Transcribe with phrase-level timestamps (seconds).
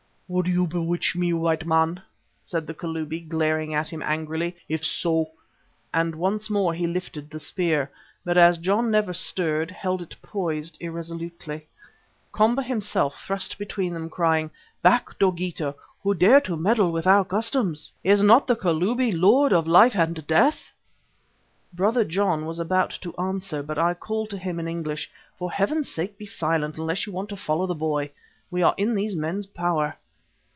[0.33, 2.01] "Would you bewitch me, white man?"
[2.41, 4.55] said the Kalubi, glaring at him angrily.
[4.69, 5.31] "If so"
[5.93, 7.91] and once more he lifted the spear,
[8.23, 11.67] but as John never stirred, held it poised irresolutely.
[12.31, 14.51] Komba thrust himself between them, crying:
[14.81, 17.91] "Back, Dogeetah, who dare to meddle with our customs!
[18.01, 20.71] Is not the Kalubi Lord of life and death?"
[21.73, 25.89] Brother John was about to answer, but I called to him in English: "For Heaven's
[25.89, 28.11] sake be silent, unless you want to follow the boy.
[28.49, 29.97] We are in these men's power."